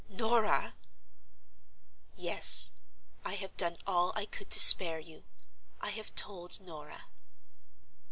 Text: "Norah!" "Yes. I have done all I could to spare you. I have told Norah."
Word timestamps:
"Norah!" 0.09 0.73
"Yes. 2.15 2.71
I 3.23 3.35
have 3.35 3.55
done 3.55 3.77
all 3.85 4.13
I 4.15 4.25
could 4.25 4.49
to 4.49 4.59
spare 4.59 4.97
you. 4.97 5.25
I 5.79 5.91
have 5.91 6.15
told 6.15 6.59
Norah." 6.59 7.05